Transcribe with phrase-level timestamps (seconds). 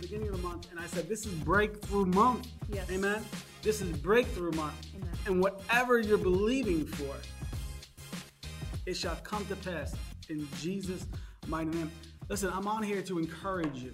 [0.00, 2.48] the beginning of the month, and I said, This is breakthrough month.
[2.72, 2.90] Yes.
[2.90, 3.24] Amen.
[3.62, 4.74] This is breakthrough month.
[4.94, 5.10] Amen.
[5.26, 7.14] And whatever you're believing for,
[8.86, 9.94] it shall come to pass
[10.28, 11.06] in Jesus'
[11.46, 11.90] mighty name.
[12.28, 13.92] Listen, I'm on here to encourage you.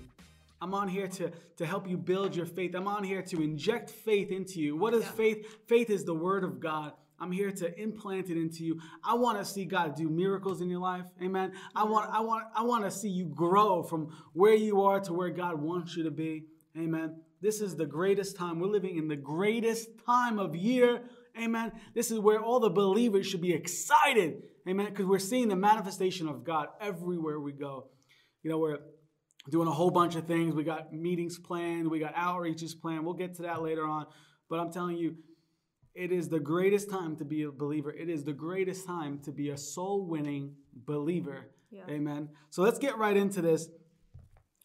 [0.61, 2.75] I'm on here to, to help you build your faith.
[2.75, 4.77] I'm on here to inject faith into you.
[4.77, 5.11] What is Yeah.
[5.11, 5.59] faith?
[5.67, 6.93] Faith is the word of God.
[7.21, 8.81] I'm here to implant it into you.
[9.05, 11.07] I want to see God do miracles in your life.
[11.23, 11.53] Amen.
[11.75, 15.13] I want I want I want to see you grow from where you are to
[15.13, 16.46] where God wants you to be.
[16.77, 17.17] Amen.
[17.40, 18.59] This is the greatest time.
[18.59, 21.03] We're living in the greatest time of year.
[21.40, 21.73] Amen.
[21.95, 24.43] This is where all the believers should be excited.
[24.68, 24.87] Amen.
[24.87, 27.89] Because we're seeing the manifestation of God everywhere we go.
[28.43, 28.79] You know, we're
[29.51, 30.54] doing a whole bunch of things.
[30.54, 33.05] We got meetings planned, we got outreaches planned.
[33.05, 34.06] We'll get to that later on.
[34.48, 35.17] But I'm telling you,
[35.94, 37.92] it is the greatest time to be a believer.
[37.92, 41.50] It is the greatest time to be a soul winning believer.
[41.70, 41.83] Yeah.
[41.89, 42.30] Amen.
[42.50, 43.69] So let's get right into this.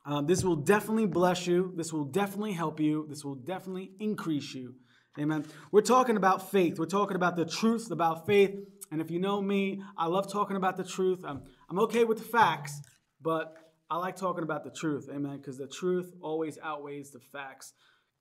[0.05, 1.73] Um, this will definitely bless you.
[1.75, 3.05] This will definitely help you.
[3.08, 4.75] This will definitely increase you.
[5.19, 5.45] Amen.
[5.71, 6.80] We're talking about faith.
[6.80, 8.55] We're talking about the truth about faith.
[8.91, 11.19] And if you know me, I love talking about the truth.
[11.23, 12.81] I'm, I'm okay with the facts,
[13.21, 13.53] but
[13.89, 15.09] I like talking about the truth.
[15.14, 15.38] Amen.
[15.38, 17.73] Because the truth always outweighs the facts.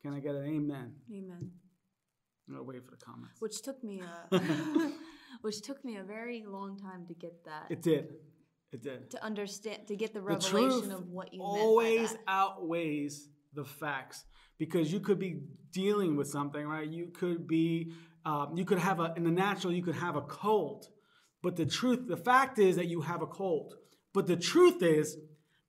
[0.02, 0.94] Can I get an amen?
[1.10, 1.52] Amen.
[2.48, 3.40] I'm to wait for the comments.
[3.40, 4.38] Which took me a
[5.42, 7.66] which took me a very long time to get that.
[7.70, 8.14] It did.
[8.72, 9.10] It did.
[9.12, 12.38] to understand to get the The revelation truth of what you always meant by that.
[12.40, 14.24] outweighs the facts
[14.58, 15.40] because you could be
[15.72, 16.86] dealing with something, right?
[16.86, 17.92] You could be,
[18.26, 20.86] um, you could have a, in the natural, you could have a cold.
[21.42, 23.74] But the truth, the fact is that you have a cold.
[24.12, 25.16] But the truth is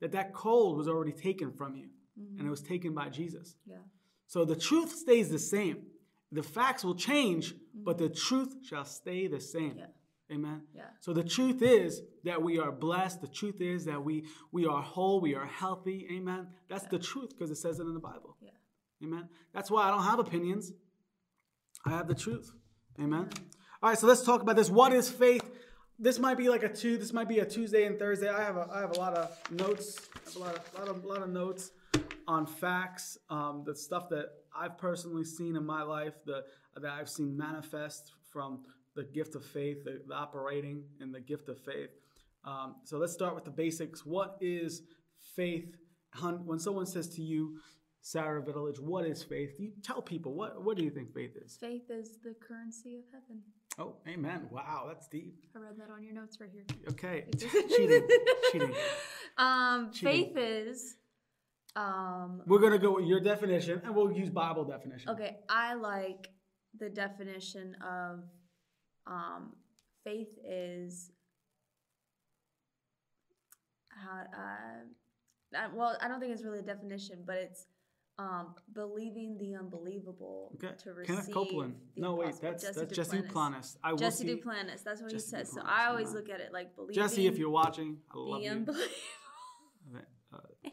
[0.02, 1.90] that that cold was already taken from you
[2.38, 3.56] and it was taken by Jesus.
[3.66, 3.78] Yeah.
[4.28, 5.78] So the truth stays the same.
[6.32, 9.76] The facts will change, but the truth shall stay the same.
[9.78, 9.86] Yeah.
[10.32, 10.62] Amen.
[10.76, 10.84] Yeah.
[11.00, 13.22] So the truth is that we are blessed.
[13.22, 15.20] The truth is that we we are whole.
[15.22, 16.08] We are healthy.
[16.12, 16.48] Amen.
[16.70, 18.38] That's the truth because it says it in the Bible.
[18.40, 18.52] Yeah.
[19.04, 19.30] Amen.
[19.54, 20.72] That's why I don't have opinions.
[21.86, 22.52] I have the truth.
[23.00, 23.30] Amen.
[23.82, 23.98] All right.
[23.98, 24.70] So let's talk about this.
[24.70, 25.50] What is faith?
[25.98, 26.98] This might be like a two.
[26.98, 28.30] This might be a Tuesday and Thursday.
[28.30, 30.00] I have a I have a lot of notes.
[30.16, 31.72] I have a lot of lot of, lot of notes
[32.28, 33.18] on facts.
[33.32, 34.28] Um, the stuff that
[34.58, 36.14] I've personally seen in my life.
[36.26, 36.44] The
[36.76, 38.64] that I've seen manifest from
[38.96, 41.90] the gift of faith, the, the operating in the gift of faith.
[42.46, 44.06] Um, so let's start with the basics.
[44.06, 44.84] What is
[45.36, 45.76] faith?
[46.46, 47.58] When someone says to you,
[48.02, 49.52] Sarah Village, what is faith?
[49.60, 51.58] You tell people what what do you think faith is?
[51.60, 53.42] Faith is the currency of heaven.
[53.78, 54.48] Oh, amen.
[54.52, 55.36] Wow, that's deep.
[55.56, 56.66] I read that on your notes right here.
[56.90, 58.08] Okay, cheating,
[58.52, 58.74] cheating.
[59.38, 60.34] Um, Cheating.
[60.34, 60.96] faith is
[61.76, 65.10] um We're gonna go with your definition, and we'll use Bible definition.
[65.12, 66.30] okay, I like
[66.78, 68.24] the definition of
[69.08, 69.54] um
[70.04, 71.12] faith is
[73.90, 77.66] how uh, uh well, I don't think it's really a definition, but it's
[78.18, 80.76] um believing the unbelievable Okay.
[80.84, 81.76] to receive Kenneth Copeland.
[81.96, 83.28] the No, wait, that's Jesse that's Jesse Duplantis.
[83.32, 83.78] Duplantis.
[83.84, 84.28] I will Jesse.
[84.28, 85.52] Duplantis, that's what Jesse he says.
[85.52, 88.42] So I always look at it like believing Jesse, if you're watching, I the love
[88.44, 88.50] you.
[88.52, 88.86] unbelievable
[89.96, 90.70] Okay, uh,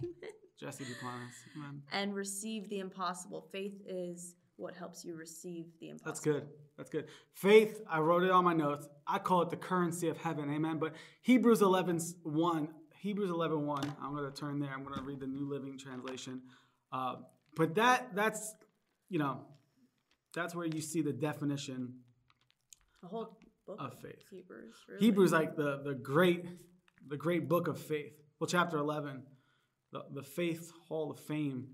[0.58, 1.56] Jesse Duplantis.
[1.56, 1.82] Amen.
[1.92, 3.46] and receive the impossible.
[3.52, 6.10] Faith is what helps you receive the impossible.
[6.10, 6.48] That's good.
[6.78, 7.06] That's good.
[7.32, 8.88] Faith, I wrote it on my notes.
[9.06, 10.50] I call it the currency of heaven.
[10.50, 10.78] Amen.
[10.78, 12.68] But Hebrews 11 1,
[13.00, 14.70] Hebrews 11 1, I'm going to turn there.
[14.72, 16.42] I'm going to read the New Living Translation.
[16.92, 17.16] Uh,
[17.54, 18.54] but that that's,
[19.08, 19.40] you know,
[20.34, 21.94] that's where you see the definition
[23.02, 24.24] The whole book of faith.
[24.30, 24.76] Hebrews.
[24.88, 25.00] Really.
[25.04, 26.46] Hebrews like the the great
[27.08, 28.12] the great book of faith.
[28.38, 29.22] Well, chapter eleven,
[29.96, 31.68] the, the faith hall of fame.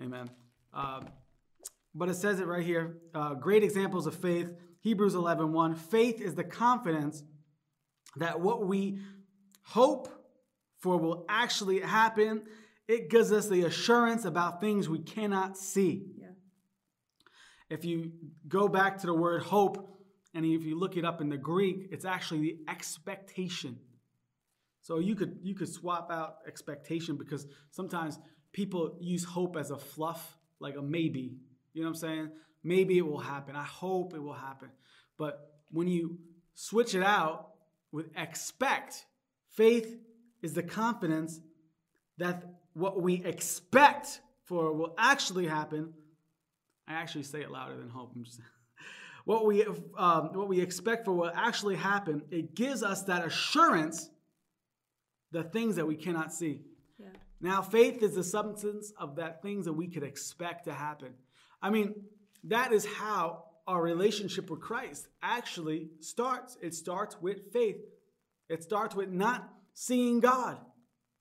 [0.00, 0.30] Amen.
[0.72, 1.08] Um,
[1.94, 2.98] but it says it right here.
[3.14, 4.50] Uh, great examples of faith.
[4.80, 5.74] Hebrews 11, 1.
[5.74, 7.22] Faith is the confidence
[8.16, 8.98] that what we
[9.62, 10.08] hope
[10.80, 12.42] for will actually happen.
[12.88, 16.06] It gives us the assurance about things we cannot see.
[16.18, 16.26] Yeah.
[17.70, 18.12] If you
[18.48, 19.88] go back to the word hope,
[20.34, 23.78] and if you look it up in the Greek, it's actually the expectation.
[24.82, 28.18] So you could you could swap out expectation because sometimes
[28.52, 31.38] people use hope as a fluff, like a maybe.
[31.72, 32.30] You know what I'm saying?
[32.62, 33.56] Maybe it will happen.
[33.56, 34.68] I hope it will happen.
[35.16, 36.18] But when you
[36.54, 37.50] switch it out
[37.92, 39.06] with expect,
[39.50, 39.96] faith
[40.42, 41.40] is the confidence
[42.18, 42.44] that
[42.74, 45.92] what we expect for will actually happen.
[46.88, 48.12] I actually say it louder than hope.
[48.14, 48.40] I'm just
[49.24, 49.64] what we
[49.96, 52.22] um, what we expect for will actually happen.
[52.30, 54.10] It gives us that assurance,
[55.32, 56.60] the things that we cannot see.
[56.98, 57.08] Yeah.
[57.40, 61.14] Now, faith is the substance of that things that we could expect to happen.
[61.60, 61.94] I mean,
[62.44, 66.56] that is how our relationship with Christ actually starts.
[66.60, 67.78] It starts with faith.
[68.48, 70.58] It starts with not seeing God.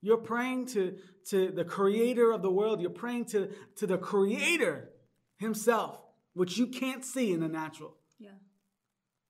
[0.02, 0.98] You're praying to,
[1.30, 2.82] to the creator of the world.
[2.82, 4.90] You're praying to, to the creator
[5.38, 6.00] himself,
[6.34, 7.96] which you can't see in the natural.
[8.20, 8.30] Yeah.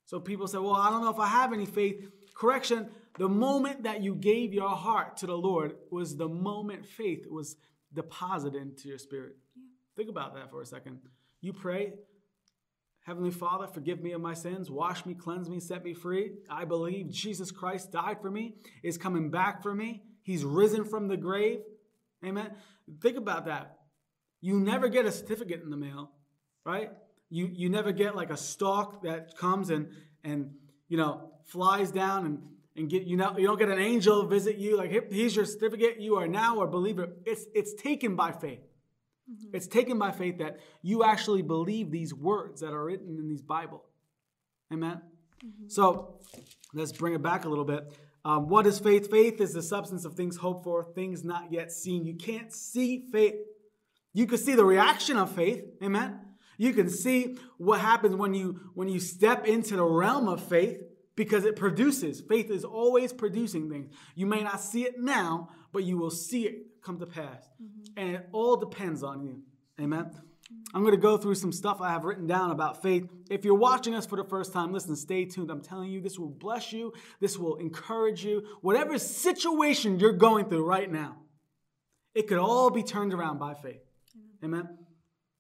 [0.06, 2.10] So people say, well, I don't know if I have any faith.
[2.36, 7.25] Correction, the moment that you gave your heart to the Lord was the moment faith
[7.30, 7.57] was
[7.94, 9.36] deposited into your spirit.
[9.56, 9.63] Yeah.
[9.95, 11.00] Think about that for a second.
[11.42, 11.94] You pray,
[13.06, 16.33] Heavenly Father, forgive me of my sins, wash me, cleanse me, set me free.
[16.50, 20.04] I believe Jesus Christ died for me, is coming back for me.
[20.22, 21.62] He's risen from the grave.
[22.24, 22.51] Amen.
[23.01, 23.80] Think about that.
[24.39, 26.12] You never get a certificate in the mail,
[26.63, 26.92] right?
[27.30, 29.89] You you never get like a stalk that comes and
[30.24, 30.51] and
[30.88, 32.42] you know flies down and
[32.76, 36.00] and get you know you don't get an angel visit you like here's your certificate.
[36.00, 37.10] You are now a believer.
[37.26, 38.62] It's it's taken by faith.
[39.30, 39.56] Mm-hmm.
[39.56, 43.42] it's taken by faith that you actually believe these words that are written in these
[43.42, 43.84] bible.
[44.74, 45.02] Amen?
[45.46, 45.68] Mm-hmm.
[45.68, 46.20] so
[46.74, 47.94] let's bring it back a little bit.
[48.24, 49.10] Um, what is faith?
[49.10, 52.06] Faith is the substance of things hoped for things not yet seen.
[52.06, 53.36] You can't see faith.
[54.14, 55.64] You can see the reaction of faith.
[55.82, 56.20] Amen?
[56.58, 60.78] You can see what happens when you when you step into the realm of faith
[61.22, 62.20] because it produces.
[62.20, 63.94] Faith is always producing things.
[64.16, 67.48] You may not see it now, but you will see it come to pass.
[67.62, 67.82] Mm-hmm.
[67.96, 69.44] And it all depends on you.
[69.80, 70.10] Amen.
[70.74, 73.08] I'm going to go through some stuff I have written down about faith.
[73.30, 75.52] If you're watching us for the first time, listen, stay tuned.
[75.52, 76.92] I'm telling you, this will bless you.
[77.20, 78.44] This will encourage you.
[78.62, 81.18] Whatever situation you're going through right now,
[82.16, 83.84] it could all be turned around by faith.
[84.44, 84.68] Amen.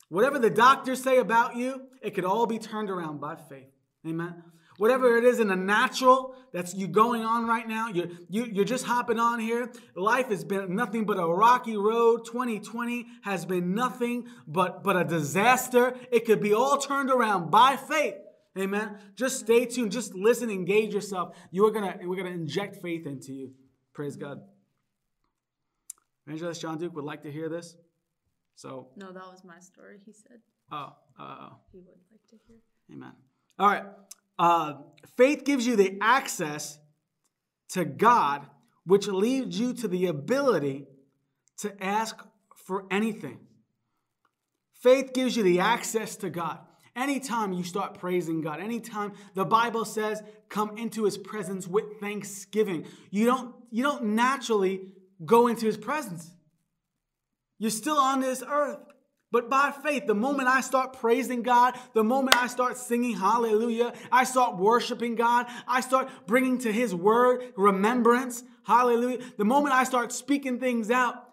[0.09, 3.73] Whatever the doctors say about you, it could all be turned around by faith.
[4.07, 4.43] Amen.
[4.81, 8.65] Whatever it is in the natural that's you going on right now, you're, you, you're
[8.65, 9.71] just hopping on here.
[9.95, 12.25] Life has been nothing but a rocky road.
[12.25, 15.95] 2020 has been nothing but, but a disaster.
[16.11, 18.15] It could be all turned around by faith.
[18.57, 18.97] Amen.
[19.15, 19.91] Just stay tuned.
[19.91, 21.37] Just listen, engage yourself.
[21.51, 23.51] You are gonna, we're gonna inject faith into you.
[23.93, 24.41] Praise God.
[26.25, 27.75] Evangelist John Duke would like to hear this.
[28.55, 30.39] So No, that was my story, he said.
[30.71, 32.57] Oh, uh, he would like to hear.
[32.91, 33.11] Amen.
[33.59, 33.83] All right.
[34.41, 34.73] Uh,
[35.17, 36.79] faith gives you the access
[37.69, 38.47] to God,
[38.87, 40.87] which leads you to the ability
[41.59, 42.17] to ask
[42.55, 43.37] for anything.
[44.73, 46.57] Faith gives you the access to God.
[46.95, 52.87] Anytime you start praising God, anytime the Bible says come into his presence with thanksgiving,
[53.11, 54.87] you don't you don't naturally
[55.23, 56.31] go into his presence.
[57.59, 58.79] You're still on this earth.
[59.31, 63.93] But by faith, the moment I start praising God, the moment I start singing hallelujah,
[64.11, 69.19] I start worshiping God, I start bringing to His word remembrance, hallelujah.
[69.37, 71.29] The moment I start speaking things out,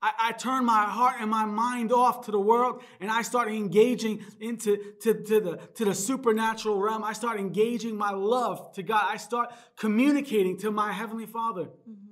[0.00, 3.48] I, I, turn my heart and my mind off to the world and I start
[3.48, 7.02] engaging into to, to, the, to the supernatural realm.
[7.02, 9.06] I start engaging my love to God.
[9.08, 11.62] I start communicating to my Heavenly Father.
[11.62, 12.07] Mm-hmm.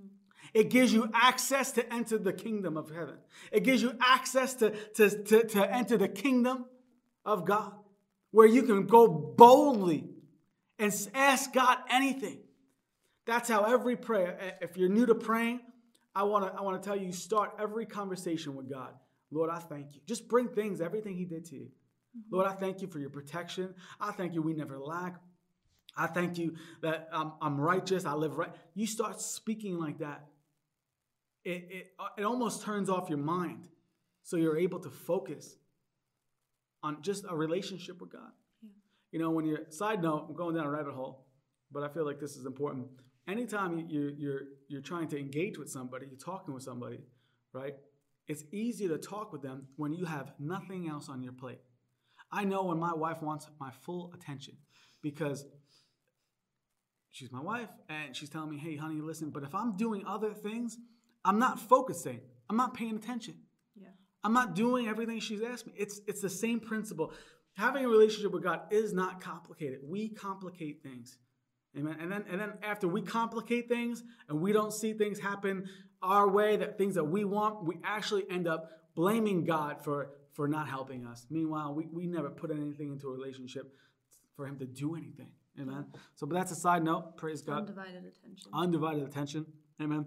[0.57, 3.17] It gives you access to enter the kingdom of heaven.
[3.53, 6.65] It gives you access to, to, to, to enter the kingdom
[7.27, 7.75] of God,
[8.31, 10.09] where you can go boldly
[10.79, 12.39] and ask God anything.
[13.27, 15.61] That's how every prayer, if you're new to praying,
[16.15, 18.95] I want to I want to tell you, start every conversation with God.
[19.31, 20.01] Lord, I thank you.
[20.07, 21.67] Just bring things, everything He did to you.
[21.67, 22.35] Mm-hmm.
[22.35, 23.75] Lord, I thank you for your protection.
[24.01, 25.17] I thank you we never lack.
[25.99, 28.07] I thank you that I'm, I'm righteous.
[28.07, 28.55] I live right.
[28.75, 30.25] You start speaking like that
[31.47, 31.87] it, it,
[32.19, 33.69] it almost turns off your mind
[34.25, 35.57] so you're able to focus
[36.83, 38.33] on just a relationship with God.
[38.63, 38.71] Yeah.
[39.13, 41.25] You know, when you're, side note, I'm going down a rabbit hole,
[41.71, 42.89] but I feel like this is important.
[43.29, 46.99] Anytime you, you're, you're trying to engage with somebody, you're talking with somebody,
[47.53, 47.75] right?
[48.27, 51.61] It's easier to talk with them when you have nothing else on your plate.
[52.33, 54.57] I know when my wife wants my full attention
[55.01, 55.47] because
[57.13, 60.35] she's my wife and she's telling me, hey, honey, listen, but if I'm doing other
[60.35, 60.77] things,
[61.27, 62.21] I'm not focusing.
[62.49, 63.35] I'm not paying attention.
[63.75, 63.89] Yeah.
[64.23, 65.73] I'm not doing everything she's asked me.
[65.77, 67.13] It's it's the same principle.
[67.57, 69.81] Having a relationship with God is not complicated.
[69.83, 71.19] We complicate things.
[71.77, 71.97] Amen.
[72.01, 75.69] And then and then after we complicate things and we don't see things happen
[76.01, 80.47] our way, that things that we want, we actually end up blaming God for for
[80.47, 81.27] not helping us.
[81.31, 83.75] Meanwhile, we, we never put anything into a relationship
[84.37, 85.31] for him to do anything.
[85.61, 85.87] Amen.
[86.15, 87.17] So but that's a side note.
[87.17, 87.61] Praise God.
[87.61, 88.51] Undivided attention.
[88.53, 89.47] Undivided attention.
[89.81, 90.07] Amen.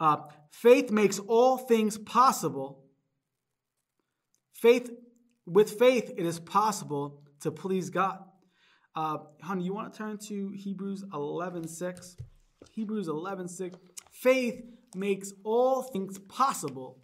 [0.00, 0.16] Uh,
[0.50, 2.82] faith makes all things possible.
[4.54, 4.90] Faith,
[5.46, 8.18] with faith, it is possible to please God.
[8.96, 12.16] Uh, honey, you want to turn to Hebrews 11 6?
[12.72, 13.78] Hebrews 11 6.
[14.10, 14.62] Faith
[14.94, 16.98] makes all things possible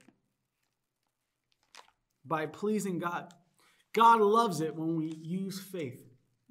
[2.25, 3.33] by pleasing God.
[3.93, 6.03] God loves it when we use faith.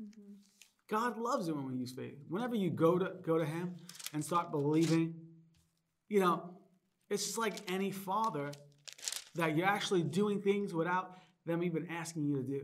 [0.01, 0.33] Mm-hmm.
[0.89, 2.15] God loves it when we use faith.
[2.29, 3.75] Whenever you go to go to Him
[4.13, 5.13] and start believing,
[6.09, 6.51] you know,
[7.09, 8.51] It's just like any father
[9.35, 12.61] that you're actually doing things without them even asking you to do.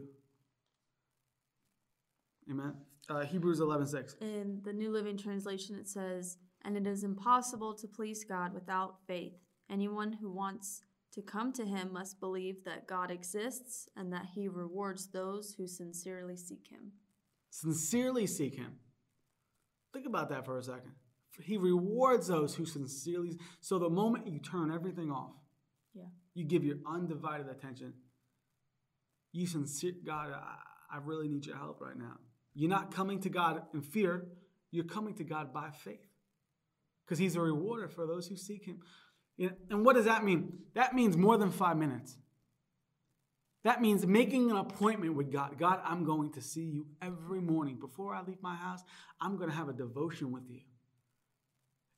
[2.50, 2.74] Amen.
[3.10, 4.16] Uh, Hebrews 11 6.
[4.22, 8.96] In the New Living Translation, it says, And it is impossible to please God without
[9.06, 9.34] faith.
[9.70, 10.82] Anyone who wants
[11.14, 15.68] to come to him must believe that God exists and that he rewards those who
[15.68, 16.94] sincerely seek him.
[17.50, 18.78] Sincerely seek him.
[19.94, 20.94] Think about that for a second.
[21.42, 23.38] He rewards those who sincerely.
[23.62, 25.32] So the moment you turn everything off,
[25.94, 26.04] Yeah.
[26.34, 27.94] you give your undivided attention.
[29.32, 32.18] You sincere, God, I, I really need your help right now.
[32.54, 34.28] You're not coming to God in fear.
[34.72, 36.06] You're coming to God by faith,
[37.06, 38.80] because He's a rewarder for those who seek Him.
[39.70, 40.60] And what does that mean?
[40.76, 42.18] That means more than five minutes.
[43.64, 45.58] That means making an appointment with God.
[45.58, 47.78] God, I'm going to see you every morning.
[47.80, 48.84] Before I leave my house,
[49.20, 50.62] I'm going to have a devotion with you.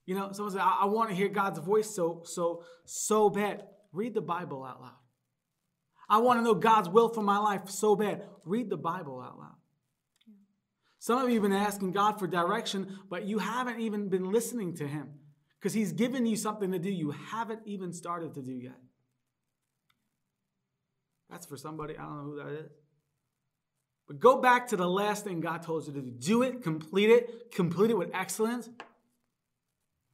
[0.05, 3.63] You know, someone said, I, I want to hear God's voice so, so, so bad.
[3.91, 4.91] Read the Bible out loud.
[6.09, 8.23] I want to know God's will for my life so bad.
[8.45, 9.55] Read the Bible out loud.
[10.99, 14.75] Some of you have been asking God for direction, but you haven't even been listening
[14.77, 15.09] to Him
[15.59, 18.79] because He's given you something to do you haven't even started to do yet.
[21.29, 22.71] That's for somebody, I don't know who that is.
[24.07, 26.11] But go back to the last thing God told you to do.
[26.11, 28.69] Do it, complete it, complete it with excellence,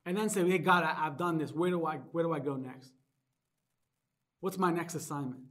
[0.05, 1.51] and then say, Hey, God, I, have done this.
[1.51, 2.91] Where do, I, where do I go next?
[4.39, 5.41] What's my next assignment?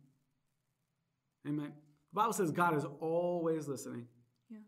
[1.47, 1.73] Amen.
[2.13, 4.07] The Bible says God is always listening.
[4.51, 4.59] Yeah.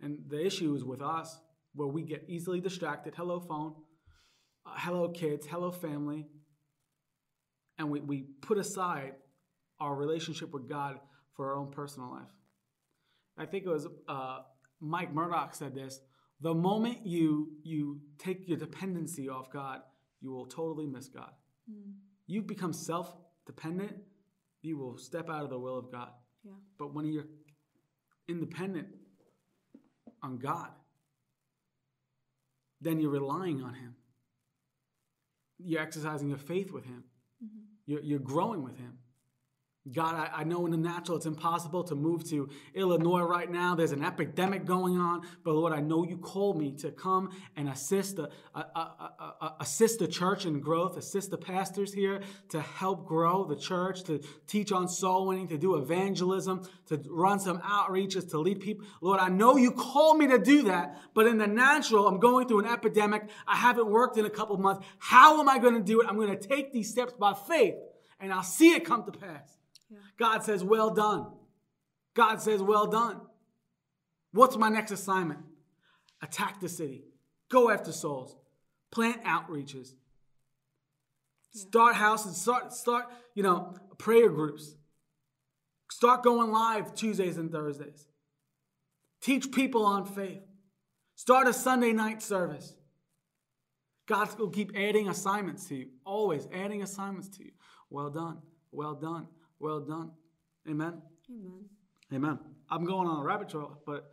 [0.00, 1.40] And the issue is with us
[1.74, 3.14] where we get easily distracted.
[3.16, 3.74] Hello, phone.
[4.66, 5.46] Uh, hello, kids.
[5.46, 6.26] Hello, family.
[7.78, 9.14] And we, we put aside
[9.78, 10.98] our relationship with God
[11.34, 12.28] for our own personal life.
[13.38, 14.40] I think it was uh,
[14.80, 16.00] Mike Murdock said this.
[16.40, 19.80] The moment you you take your dependency off God,
[20.20, 21.32] you will totally miss God.
[21.70, 21.92] Mm.
[22.26, 23.96] You become self-dependent,
[24.62, 26.10] you will step out of the will of God.
[26.44, 26.52] Yeah.
[26.78, 27.28] But when you're
[28.28, 28.88] independent
[30.22, 30.70] on God,
[32.80, 33.96] then you're relying on Him.
[35.58, 37.04] You're exercising your faith with Him.
[37.44, 37.64] Mm-hmm.
[37.86, 38.98] You're, you're growing with Him.
[39.90, 43.74] God, I, I, know in the natural it's impossible to move to Illinois right now.
[43.74, 45.22] There's an epidemic going on.
[45.42, 49.08] But Lord, I know you called me to come and assist the, uh, uh,
[49.40, 52.20] uh, assist the church in growth, assist the pastors here
[52.50, 57.40] to help grow the church, to teach on soul winning, to do evangelism, to run
[57.40, 58.84] some outreaches, to lead people.
[59.00, 61.00] Lord, I know you called me to do that.
[61.14, 63.30] But in the natural, I'm going through an epidemic.
[63.46, 64.86] I haven't worked in a couple months.
[64.98, 66.06] How am I going to do it?
[66.06, 67.76] I'm going to take these steps by faith
[68.20, 69.59] and I'll see it come to pass.
[70.18, 71.32] God says, Well done.
[72.14, 73.20] God says, Well done.
[74.32, 75.40] What's my next assignment?
[76.22, 77.04] Attack the city,
[77.48, 78.36] go after souls,
[78.90, 79.94] plant outreaches,
[81.52, 81.62] Yeah.
[81.62, 84.74] start houses, start, start, you know, prayer groups.
[85.90, 88.06] Start going live Tuesdays and Thursdays.
[89.20, 90.42] Teach people on faith.
[91.16, 92.74] Start a Sunday night service.
[94.06, 97.52] God will keep adding assignments to you, always adding assignments to you.
[97.90, 98.38] Well done,
[98.72, 99.28] well done,
[99.60, 100.10] well done.
[100.68, 101.02] Amen.
[101.30, 101.64] Amen.
[102.12, 102.38] Amen.
[102.68, 104.12] I'm going on a rabbit trail, but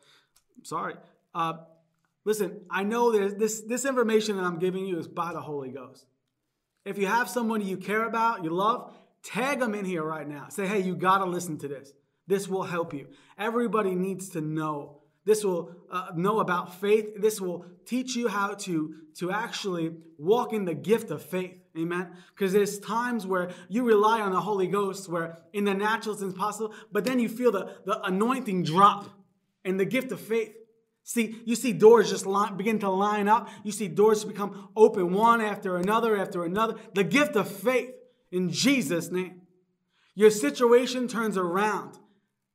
[0.55, 0.95] I'm sorry.
[1.33, 1.53] Uh,
[2.25, 5.69] listen, I know there's this this information that I'm giving you is by the Holy
[5.69, 6.05] Ghost.
[6.85, 10.47] If you have someone you care about, you love, tag them in here right now.
[10.49, 11.91] Say, hey, you got to listen to this.
[12.27, 13.07] This will help you.
[13.37, 15.01] Everybody needs to know.
[15.25, 17.21] This will uh, know about faith.
[17.21, 21.57] This will teach you how to, to actually walk in the gift of faith.
[21.77, 22.09] Amen.
[22.33, 26.23] Because there's times where you rely on the Holy Ghost, where in the natural it's
[26.23, 29.09] impossible, but then you feel the, the anointing drop
[29.63, 30.53] and the gift of faith.
[31.03, 33.49] See, you see doors just line, begin to line up.
[33.63, 36.75] You see doors become open one after another after another.
[36.93, 37.91] The gift of faith
[38.31, 39.41] in Jesus' name.
[40.15, 41.97] Your situation turns around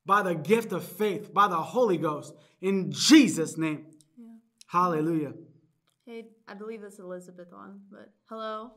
[0.04, 3.86] by the gift of faith, by the Holy Ghost, in Jesus' name.
[4.18, 4.26] Yeah.
[4.66, 5.32] Hallelujah.
[6.04, 8.72] Hey, I believe it's Elizabeth on, but hello,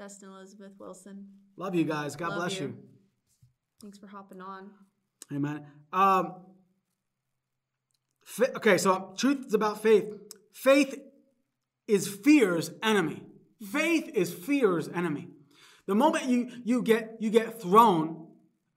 [0.00, 1.26] Dustin Elizabeth Wilson.
[1.58, 2.16] Love you guys.
[2.16, 2.68] God Love bless you.
[2.68, 2.76] you.
[3.82, 4.70] Thanks for hopping on.
[5.30, 5.66] Amen.
[5.92, 6.36] Um,
[8.24, 10.10] fa- okay, so truth is about faith.
[10.54, 10.98] Faith
[11.86, 13.22] is fear's enemy.
[13.70, 15.28] Faith is fear's enemy.
[15.86, 18.26] The moment you you get you get thrown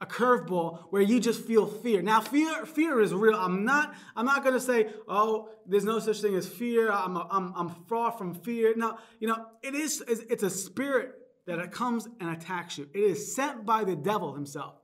[0.03, 2.01] a curveball where you just feel fear.
[2.01, 3.35] Now fear fear is real.
[3.35, 6.91] I'm not I'm not going to say, "Oh, there's no such thing as fear.
[6.91, 10.49] I'm a, I'm I'm far from fear." No, you know, it is it's it's a
[10.49, 11.13] spirit
[11.47, 12.89] that it comes and attacks you.
[12.93, 14.75] It is sent by the devil himself.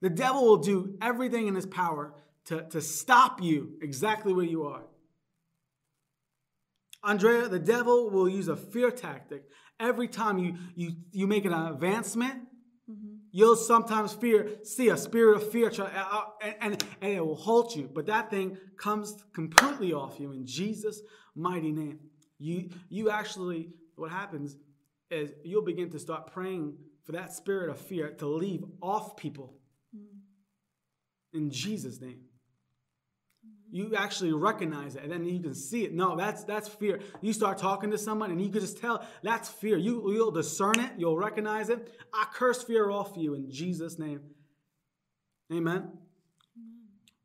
[0.00, 2.14] The devil will do everything in his power
[2.46, 4.82] to, to stop you exactly where you are.
[7.02, 9.44] Andrea, the devil will use a fear tactic.
[9.78, 12.44] Every time you you you make an advancement,
[13.34, 17.26] you'll sometimes fear see a spirit of fear try, uh, uh, and, and, and it
[17.26, 17.90] will halt you.
[17.92, 21.02] But that thing comes completely off you in Jesus'
[21.34, 21.98] mighty name.
[22.38, 24.56] You you actually what happens
[25.10, 29.54] is you'll begin to start praying for that spirit of fear to leave off people
[31.32, 32.20] in Jesus' name.
[33.70, 35.92] You actually recognize it, and then you can see it.
[35.92, 37.00] No, that's that's fear.
[37.20, 39.76] You start talking to someone, and you can just tell that's fear.
[39.76, 40.92] You you'll discern it.
[40.96, 41.92] You'll recognize it.
[42.12, 44.20] I curse fear off you in Jesus' name.
[45.52, 45.90] Amen.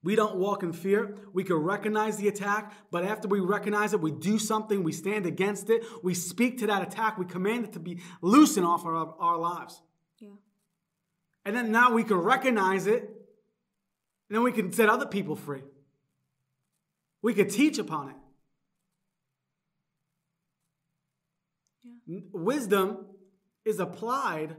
[0.01, 1.17] We don't walk in fear.
[1.33, 4.81] We can recognize the attack, but after we recognize it, we do something.
[4.81, 5.83] We stand against it.
[6.03, 7.17] We speak to that attack.
[7.17, 9.81] We command it to be loosened off our, our lives.
[10.19, 10.29] Yeah.
[11.45, 15.63] And then now we can recognize it, and then we can set other people free.
[17.21, 18.15] We could teach upon it.
[22.07, 22.19] Yeah.
[22.31, 23.05] Wisdom
[23.65, 24.55] is applied,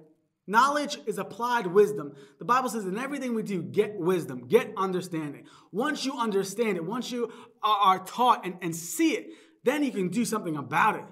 [0.46, 2.14] knowledge is applied wisdom.
[2.38, 5.46] The Bible says, in everything we do, get wisdom, get understanding.
[5.72, 9.28] Once you understand it, once you are, are taught and, and see it,
[9.64, 11.04] then you can do something about it.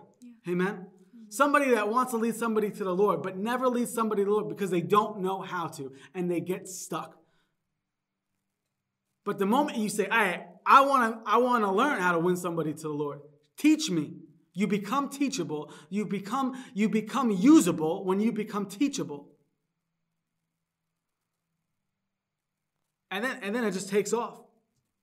[0.48, 0.66] Amen.
[0.66, 1.30] Mm-hmm.
[1.30, 4.32] Somebody that wants to lead somebody to the Lord, but never leads somebody to the
[4.32, 7.16] Lord because they don't know how to and they get stuck.
[9.24, 12.20] But the moment you say, "I, I want to, I want to learn how to
[12.20, 13.20] win somebody to the Lord.
[13.56, 14.12] Teach me."
[14.58, 15.72] You become teachable.
[15.88, 19.28] You become, you become usable when you become teachable.
[23.08, 24.40] And then, and then it just takes off.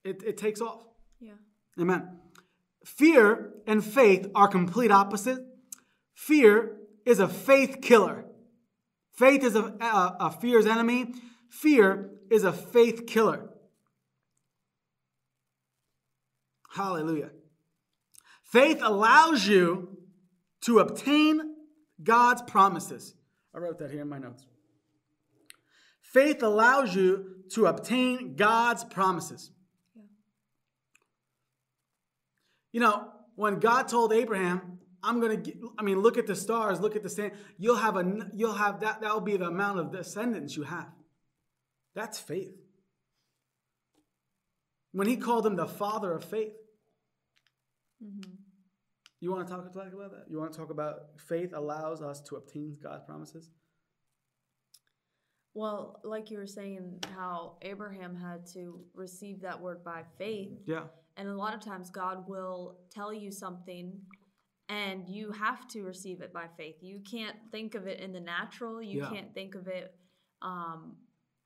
[0.04, 0.84] It, it takes off.
[1.22, 1.36] Yeah.
[1.80, 2.20] Amen.
[2.84, 5.40] Fear and faith are complete opposite.
[6.16, 8.26] Fear is a faith killer.
[9.14, 11.14] Faith is a, a, a fear's enemy.
[11.50, 13.52] Fear is a faith killer.
[16.76, 17.30] Hallelujah.
[18.44, 19.98] Faith allows you
[20.62, 21.56] to obtain
[22.04, 23.16] God's promises.
[23.56, 24.46] I wrote that here in my notes.
[26.02, 29.52] Faith allows you to obtain God's promises.
[32.74, 36.82] You know, when God told Abraham, I'm going to I mean, look at the stars,
[36.82, 37.32] look at the sand.
[37.58, 40.92] You'll have a you'll have that that'll be the amount of descendants you have.
[41.94, 42.54] That's faith.
[44.92, 46.52] When he called him the father of faith.
[49.22, 50.26] You want to talk, talk about that?
[50.30, 53.50] You want to talk about faith allows us to obtain God's promises?
[55.54, 60.52] Well, like you were saying, how Abraham had to receive that word by faith.
[60.66, 60.84] Yeah.
[61.16, 63.94] And a lot of times God will tell you something
[64.68, 66.76] and you have to receive it by faith.
[66.82, 69.10] You can't think of it in the natural, you Yeah.
[69.10, 69.96] can't think of it
[70.42, 70.98] um,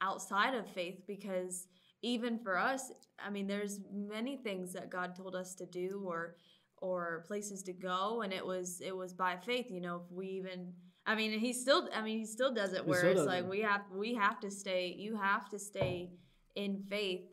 [0.01, 1.67] outside of faith because
[2.01, 2.91] even for us,
[3.23, 6.35] I mean, there's many things that God told us to do or
[6.81, 10.27] or places to go and it was it was by faith you know if we
[10.27, 10.71] even
[11.05, 13.49] i mean he still i mean he still does it He where it's like it.
[13.49, 16.09] we have we have to stay you have to stay
[16.55, 17.25] in faith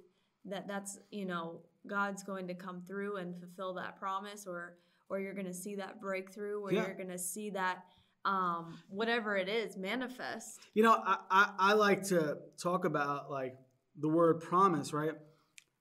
[0.47, 5.21] that that's you know god's going to come through and fulfill that promise or or
[5.21, 6.83] you're going to see that breakthrough or Yeah.
[6.87, 7.85] you're going to see that
[8.25, 13.57] um whatever it is manifest You know, I, I, I like to talk about like
[13.99, 15.13] the word promise, right?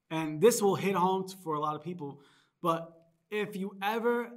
[0.09, 2.21] And this will hit home for a lot of people.
[2.61, 2.91] But
[3.31, 4.29] if you ever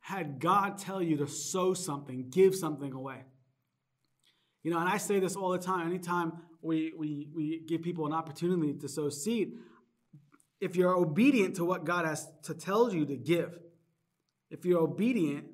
[0.00, 3.24] had God tell you to sow something, give something away.
[4.62, 5.86] You know, and I say this all the time.
[5.86, 9.54] Anytime we, we, we give people an opportunity to sow seed,
[10.60, 13.58] if you're obedient to what God has to tell you to give,
[14.50, 15.46] if you're obedient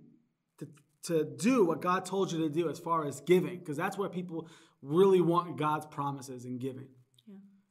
[0.58, 0.68] to,
[1.04, 4.08] to do what God told you to do as far as giving, because that's where
[4.08, 4.48] people
[4.80, 6.88] really want God's promises in giving.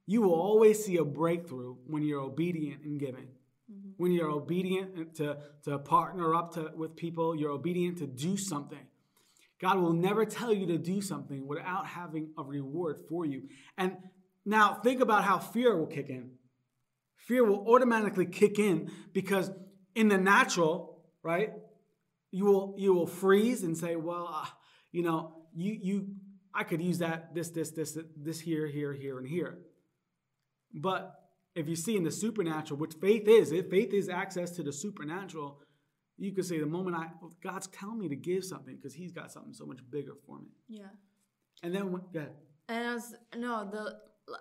[0.06, 3.28] You will always see a breakthrough when you're obedient in giving.
[3.98, 8.86] When you're obedient to, to partner up to, with people, you're obedient to do something.
[9.62, 13.44] God will never tell you to do something without having a reward for you.
[13.78, 13.96] And
[14.44, 16.32] now think about how fear will kick in.
[17.16, 19.52] Fear will automatically kick in because
[19.96, 21.52] in the natural, right?
[22.32, 24.48] You will you will freeze and say, "Well, uh,
[24.92, 26.08] you know, you you
[26.54, 29.60] I could use that this this this this here here here and here."
[30.74, 31.16] But
[31.56, 34.72] if you see in the supernatural, which faith is, if faith is access to the
[34.72, 35.60] supernatural,
[36.18, 37.08] you could say the moment I
[37.44, 40.52] God's telling me to give something because He's got something so much bigger for me.
[40.68, 40.84] yeah
[41.64, 42.26] And then when, yeah,
[42.70, 43.98] And I was no the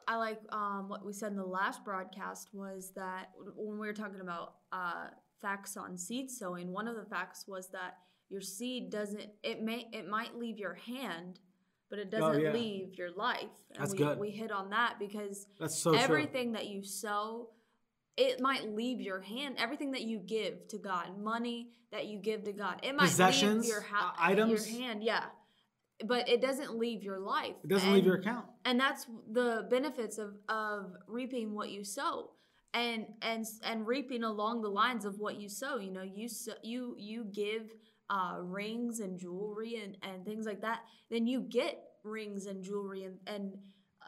[0.06, 3.94] I like um, what we said in the last broadcast was that when we were
[3.94, 5.06] talking about uh,
[5.40, 7.94] facts on seed sowing, one of the facts was that
[8.28, 11.40] your seed doesn't it may it might leave your hand,
[11.90, 12.52] but it doesn't Oh, yeah.
[12.52, 13.42] leave your life.
[13.74, 14.18] And That's we, good.
[14.18, 16.00] we hit on that because that's so true.
[16.00, 17.50] everything that you sow
[18.16, 19.54] it might leave your hand.
[19.58, 23.64] Everything that you give to God, money that you give to God, it might Possessions,
[23.64, 24.70] leave your, ha- uh, items.
[24.70, 25.02] your hand.
[25.02, 25.24] Yeah,
[26.04, 27.54] but it doesn't leave your life.
[27.64, 28.46] It doesn't And- leave your account.
[28.64, 32.32] and that's the benefits of of reaping what you sow
[32.74, 36.28] and and and reaping along the lines of what you sow you know you
[36.62, 37.72] you you give
[38.10, 43.04] uh rings and jewelry and and things like that then you get rings and jewelry
[43.04, 43.54] and and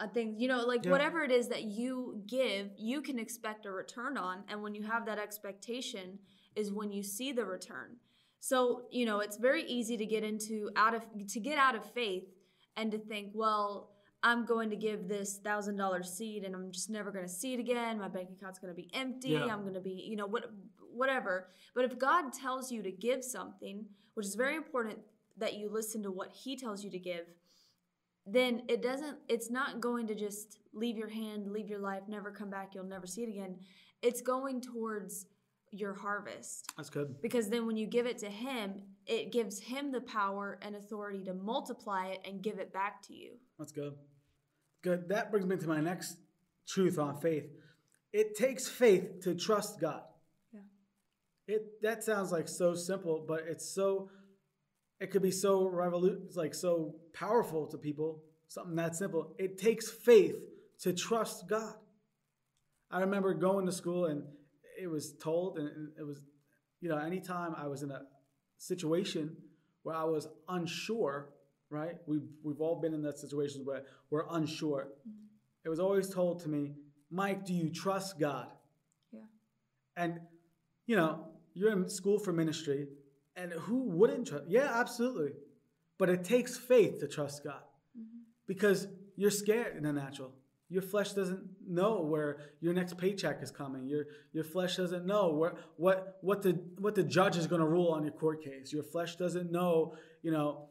[0.01, 0.91] uh, things you know like Yeah.
[0.91, 4.83] whatever it is that you give you can expect a return on and when you
[4.83, 6.19] have that expectation
[6.57, 7.97] is when you see the return
[8.41, 11.85] so you know it's very easy to get into out of to get out of
[11.93, 12.25] faith
[12.77, 13.91] and to think well
[14.25, 17.55] I'm going to give this thousand dollar seed and I'm just never going to see
[17.55, 17.99] it again.
[17.99, 19.31] My bank account's going to be empty.
[19.31, 19.47] Yeah.
[19.47, 20.45] I'm going to be, you know, what,
[20.95, 21.49] whatever.
[21.75, 24.99] But if God tells you to give something, which is very important
[25.39, 27.27] that you listen to what He tells you to give,
[28.27, 32.31] then it doesn't, it's not going to just leave your hand, leave your life, never
[32.31, 33.57] come back, you'll never see it again.
[34.01, 35.27] It's going towards
[35.75, 37.21] your harvest That's good.
[37.23, 41.25] because then when you give it to him it gives him the power and authority
[41.25, 43.95] to multiply it and give it back to you That's good.
[44.83, 45.09] Good.
[45.09, 46.19] That brings me to my next
[46.67, 47.45] truth on faith.
[48.13, 50.03] It takes faith to trust God.
[51.53, 54.09] It that sounds like so simple, but it's so
[55.01, 58.23] it could be so revolu- it's like so powerful to people.
[58.49, 59.35] Something that simple.
[59.39, 60.37] It takes faith
[60.81, 61.75] to trust God.
[62.91, 64.23] I remember going to school and
[64.81, 66.21] it was told, and it was,
[66.81, 68.03] you know, anytime I was in a
[68.59, 69.37] situation
[69.83, 71.31] where I was unsure,
[71.71, 71.97] right?
[72.07, 74.89] We've, we've all been in that situations where we're unsure.
[75.01, 75.27] Mm-hmm.
[75.65, 76.75] It was always told to me,
[77.11, 78.49] Mike, do you trust God?
[79.13, 79.21] Yeah.
[79.97, 80.21] And,
[80.87, 82.89] you know, you're in school for ministry,
[83.37, 84.45] and who wouldn't trust?
[84.49, 85.33] Yeah, absolutely.
[85.99, 87.63] But it takes faith to trust God
[88.47, 90.33] because you're scared in the natural.
[90.69, 93.87] Your flesh doesn't know where your next paycheck is coming.
[93.87, 97.67] Your your flesh doesn't know where what what the what the judge is going to
[97.67, 98.73] rule on your court case.
[98.73, 100.69] Your flesh doesn't know, you know,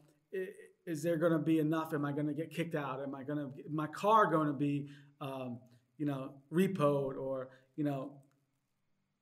[0.86, 1.94] is there going to be enough?
[1.94, 3.00] Am I going to get kicked out?
[3.00, 4.88] Am I going to my car going to be,
[5.20, 5.60] um,
[5.98, 8.12] you know, repoed or you know,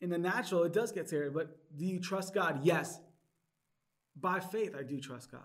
[0.01, 1.31] in the natural it does get scary.
[1.31, 2.61] But do you trust God?
[2.63, 2.99] Yes.
[4.19, 5.43] By faith, I do trust God.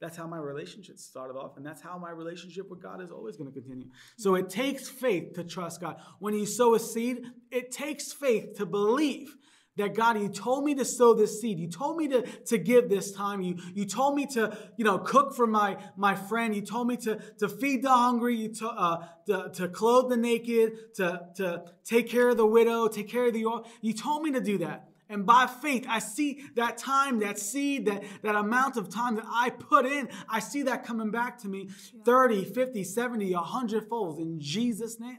[0.00, 3.36] That's how my relationship started off, and that's how my relationship with God is always
[3.36, 3.88] going to continue.
[4.16, 6.00] So it takes faith to trust God.
[6.20, 9.36] When you sow a seed, it takes faith to believe
[9.76, 11.58] that God, you told me to sow this seed.
[11.58, 13.40] You told me to, to give this time.
[13.40, 16.54] You, you told me to, you know, cook for my, my friend.
[16.54, 20.16] You told me to, to feed the hungry, you to, uh, to, to clothe the
[20.16, 23.70] naked, to, to take care of the widow, take care of the orphan.
[23.80, 24.88] You told me to do that.
[25.08, 29.24] And by faith, I see that time, that seed, that, that amount of time that
[29.28, 31.68] I put in, I see that coming back to me
[32.04, 35.18] 30, 50, 70, 100 folds in Jesus' name.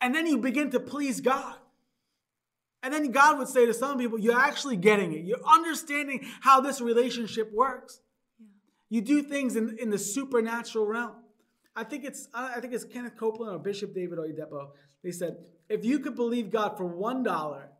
[0.00, 1.56] And then you begin to please God.
[2.82, 5.24] And then God would say to some people, You're actually getting it.
[5.24, 8.00] You're understanding how this relationship works.
[8.88, 11.12] You do things in, in the supernatural realm.
[11.76, 14.70] I think it's I think it's Kenneth Copeland or Bishop David Oyedepo.
[15.04, 15.36] They said,
[15.68, 17.70] if you could believe God for one dollar,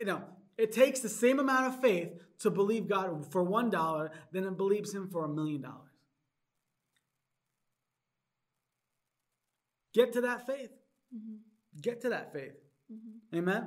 [0.00, 0.22] you know,
[0.58, 4.56] it takes the same amount of faith to believe God for one dollar than it
[4.56, 5.90] believes Him for a million dollars.
[9.94, 10.70] Get to that faith.
[11.14, 11.80] Mm-hmm.
[11.80, 12.54] Get to that faith.
[12.90, 13.38] Mm-hmm.
[13.38, 13.66] Amen.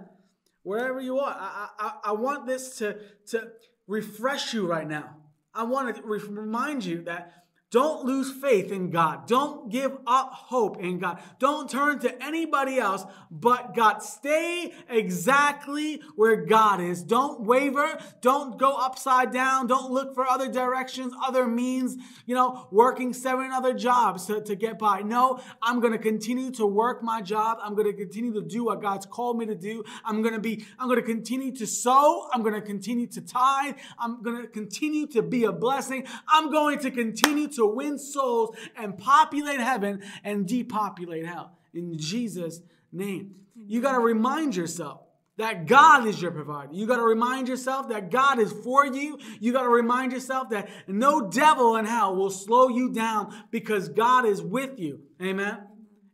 [0.65, 2.97] Wherever you are, I, I, I want this to,
[3.27, 3.51] to
[3.85, 5.15] refresh you right now.
[5.53, 7.44] I want to re- remind you that
[7.75, 9.27] don't lose faith in God.
[9.27, 11.21] Don't give up hope in God.
[11.39, 14.01] Don't turn to anybody else but God.
[14.01, 17.03] Stay exactly where God is.
[17.03, 17.99] Don't waver.
[18.21, 19.67] Don't go upside down.
[19.67, 24.55] Don't look for other directions, other means, you know, working seven other jobs to, to
[24.55, 25.01] get by.
[25.01, 27.57] No, I'm going to continue to work my job.
[27.61, 29.83] I'm going to continue to do what God's called me to do.
[30.05, 32.29] I'm going to be, I'm going to continue to sow.
[32.31, 33.75] I'm going to continue to tithe.
[33.99, 36.07] I'm going to continue to be a blessing.
[36.29, 41.57] I'm going to continue to win souls and populate heaven and depopulate hell.
[41.73, 43.35] In Jesus' name.
[43.55, 45.01] You got to remind yourself
[45.37, 46.73] that God is your provider.
[46.73, 49.19] You got to remind yourself that God is for you.
[49.39, 53.89] You got to remind yourself that no devil in hell will slow you down because
[53.89, 55.01] God is with you.
[55.21, 55.59] Amen.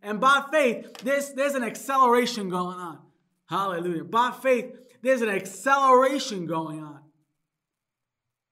[0.02, 3.00] And by faith, there's, there's an acceleration going on.
[3.46, 4.06] Hallelujah.
[4.06, 7.02] By faith, there's an acceleration going on.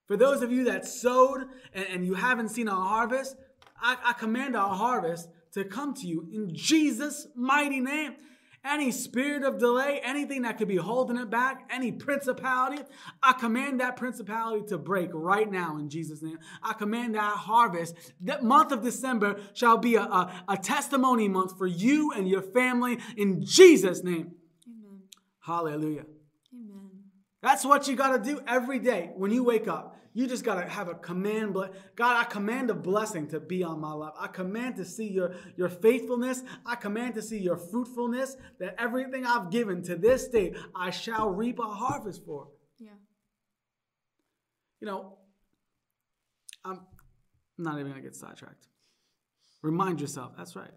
[0.09, 3.35] For those of you that sowed and, and you haven't seen a harvest,
[3.79, 8.15] I, I command our harvest to come to you in Jesus' mighty name.
[8.65, 12.81] Any spirit of delay, anything that could be holding it back, any principality,
[13.21, 16.39] I command that principality to break right now in Jesus' name.
[16.63, 17.95] I command that harvest.
[18.21, 22.41] That month of December shall be a, a, a testimony month for you and your
[22.41, 24.31] family in Jesus' name.
[24.67, 25.03] Amen.
[25.41, 26.05] Hallelujah.
[27.41, 29.95] That's what you got to do every day when you wake up.
[30.13, 31.54] You just got to have a command.
[31.54, 34.13] God, I command a blessing to be on my life.
[34.19, 36.43] I command to see your, your faithfulness.
[36.65, 41.30] I command to see your fruitfulness, that everything I've given to this day, I shall
[41.30, 42.47] reap a harvest for.
[42.80, 42.89] Yeah.
[44.82, 45.17] You know,
[46.65, 46.82] I'm
[47.58, 48.67] not even going to get sidetracked.
[49.62, 50.71] Remind yourself, that's right.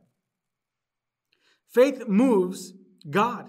[1.69, 2.75] Faith moves
[3.09, 3.49] God.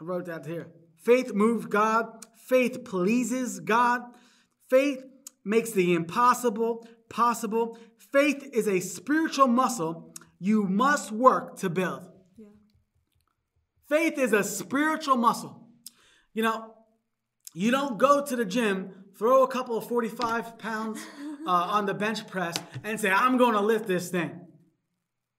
[0.00, 0.68] I wrote that here.
[1.02, 2.24] Faith moves God.
[2.36, 4.02] Faith pleases God.
[4.70, 5.04] Faith
[5.44, 7.76] makes the impossible possible.
[8.12, 12.02] Faith is a spiritual muscle you must work to build.
[12.36, 12.46] Yeah.
[13.88, 15.68] Faith is a spiritual muscle.
[16.34, 16.74] You know,
[17.54, 21.00] you don't go to the gym, throw a couple of 45 pounds
[21.46, 24.46] uh, on the bench press, and say, I'm going to lift this thing.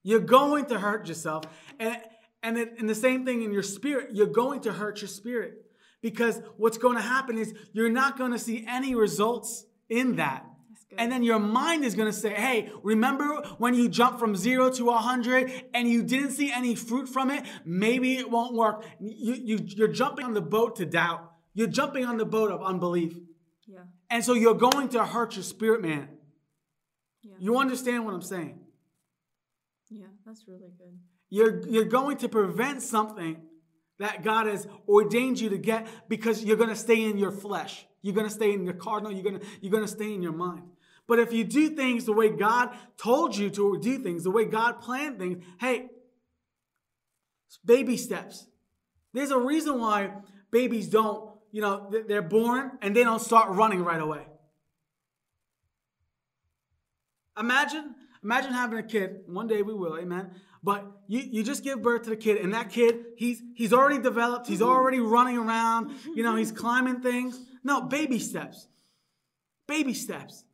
[0.02, 1.44] You're going to hurt yourself.
[1.78, 1.96] And,
[2.44, 5.54] and, it, and the same thing in your spirit, you're going to hurt your spirit.
[6.02, 10.44] Because what's going to happen is you're not going to see any results in that.
[10.96, 14.70] And then your mind is going to say, hey, remember when you jumped from zero
[14.70, 17.44] to 100 and you didn't see any fruit from it?
[17.64, 18.84] Maybe it won't work.
[19.00, 21.32] You, you, you're jumping on the boat to doubt.
[21.54, 23.16] You're jumping on the boat of unbelief.
[23.66, 23.80] Yeah.
[24.10, 26.10] And so you're going to hurt your spirit, man.
[27.22, 27.34] Yeah.
[27.40, 28.60] You understand what I'm saying?
[29.90, 30.06] Yeah.
[30.26, 30.98] That's really good.
[31.30, 33.42] You're, you're going to prevent something
[33.98, 37.86] that God has ordained you to get because you're going to stay in your flesh.
[38.02, 39.12] You're going to stay in your cardinal.
[39.12, 40.62] You're going to, you're going to stay in your mind.
[41.06, 44.44] But if you do things the way God told you to do things, the way
[44.44, 45.88] God planned things, hey,
[47.64, 48.46] baby steps.
[49.12, 50.10] There's a reason why
[50.50, 54.26] babies don't, you know, they're born and they don't start running right away.
[57.38, 59.20] Imagine, imagine having a kid.
[59.26, 60.30] One day we will, amen.
[60.64, 64.00] But you, you just give birth to the kid, and that kid, he's he's already
[64.00, 64.70] developed, he's mm-hmm.
[64.70, 66.60] already running around, you know, he's mm-hmm.
[66.60, 67.38] climbing things.
[67.62, 68.66] No, baby steps.
[69.68, 70.44] Baby steps.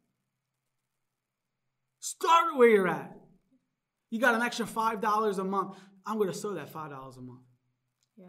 [2.01, 3.16] Start where you're at.
[4.11, 5.77] You got an extra five dollars a month.
[6.05, 7.42] I'm gonna sow that five dollars a month.
[8.16, 8.27] Yeah.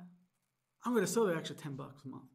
[0.85, 2.25] I'm gonna sow that extra ten bucks a month.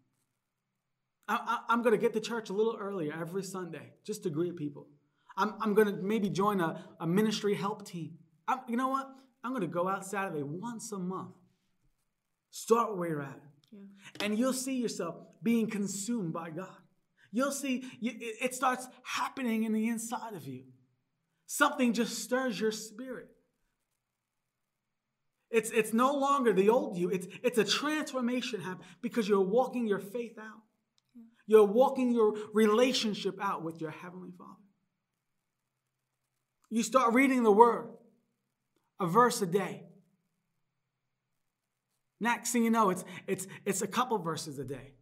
[1.28, 4.56] I, I, am gonna get to church a little earlier every Sunday just to greet
[4.56, 4.88] people.
[5.36, 8.18] I'm, I'm gonna maybe join a, a ministry help team.
[8.48, 9.08] I'm, you know what?
[9.46, 11.36] I'm gonna go out Saturday once a month.
[12.50, 13.40] Start where you're at.
[13.70, 14.26] Yeah.
[14.26, 16.74] And you'll see yourself being consumed by God.
[17.30, 20.64] You'll see it starts happening in the inside of you.
[21.46, 23.28] Something just stirs your spirit.
[25.48, 27.10] It's, it's no longer the old you.
[27.10, 30.62] It's, it's a transformation happen because you're walking your faith out.
[31.46, 34.50] You're walking your relationship out with your Heavenly Father.
[36.68, 37.90] You start reading the Word,
[39.00, 39.82] a verse a day.
[42.20, 44.92] Next thing you know, it's, it's, it's a couple verses a day.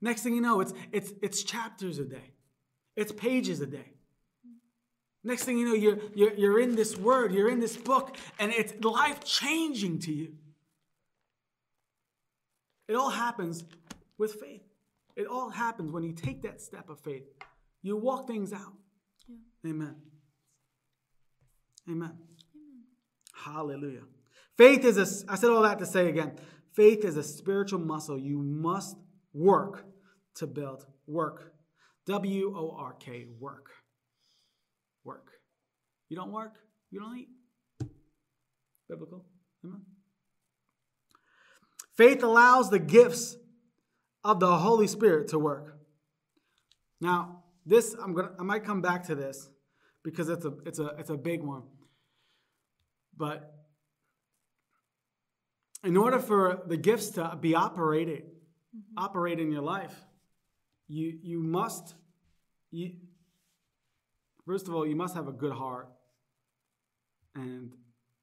[0.00, 2.32] Next thing you know, it's, it's, it's chapters a day,
[2.96, 3.92] it's pages a day.
[5.24, 8.52] Next thing you know, you're, you're, you're in this word, you're in this book, and
[8.52, 10.34] it's life changing to you.
[12.86, 13.64] It all happens
[14.18, 14.62] with faith.
[15.16, 17.24] It all happens when you take that step of faith.
[17.82, 18.74] You walk things out.
[19.28, 19.70] Yeah.
[19.70, 19.96] Amen.
[21.90, 22.12] Amen.
[23.46, 24.02] Hallelujah.
[24.58, 26.32] Faith is a, I said all that to say again,
[26.72, 28.96] faith is a spiritual muscle you must
[29.32, 29.84] work
[30.34, 30.84] to build.
[31.06, 31.52] Work.
[32.06, 33.70] W O R K, work.
[35.04, 35.30] Work.
[36.08, 36.56] You don't work,
[36.90, 37.28] you don't eat.
[38.88, 39.24] Biblical.
[39.64, 39.82] Amen.
[41.96, 43.36] Faith allows the gifts
[44.24, 45.78] of the Holy Spirit to work.
[47.00, 49.48] Now, this I'm gonna I might come back to this
[50.02, 51.62] because it's a it's a it's a big one.
[53.16, 53.54] But
[55.84, 58.98] in order for the gifts to be operated, mm-hmm.
[58.98, 59.94] operate in your life,
[60.88, 61.94] you you must
[62.70, 62.92] you
[64.44, 65.88] first of all you must have a good heart
[67.34, 67.72] and